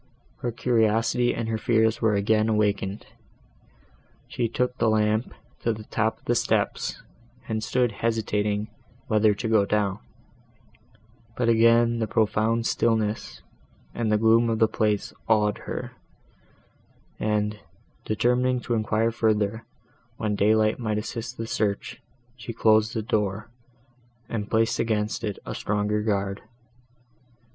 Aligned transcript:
Her 0.37 0.51
curiosity 0.51 1.31
and 1.35 1.47
her 1.47 1.59
fears 1.59 2.01
were 2.01 2.15
again 2.15 2.49
awakened. 2.49 3.05
She 4.27 4.47
took 4.49 4.75
the 4.79 4.89
lamp 4.89 5.31
to 5.59 5.73
the 5.73 5.83
top 5.83 6.17
of 6.17 6.25
the 6.25 6.33
steps, 6.33 7.03
and 7.47 7.63
stood 7.63 7.91
hesitating 7.91 8.69
whether 9.05 9.35
to 9.35 9.47
go 9.47 9.63
down; 9.63 9.99
but 11.37 11.49
again 11.49 11.99
the 11.99 12.07
profound 12.07 12.65
stillness 12.65 13.43
and 13.93 14.11
the 14.11 14.17
gloom 14.17 14.49
of 14.49 14.57
the 14.57 14.67
place 14.67 15.13
awed 15.27 15.59
her, 15.69 15.91
and, 17.19 17.59
determining 18.03 18.59
to 18.61 18.73
enquire 18.73 19.11
further, 19.11 19.65
when 20.17 20.33
daylight 20.35 20.79
might 20.79 20.97
assist 20.97 21.37
the 21.37 21.45
search, 21.45 22.01
she 22.35 22.53
closed 22.53 22.95
the 22.95 23.03
door, 23.03 23.51
and 24.27 24.49
placed 24.49 24.79
against 24.79 25.23
it 25.23 25.37
a 25.45 25.53
stronger 25.53 26.01
guard. 26.01 26.41